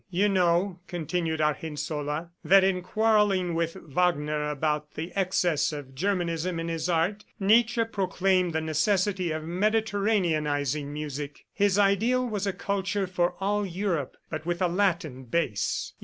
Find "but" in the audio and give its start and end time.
14.31-14.43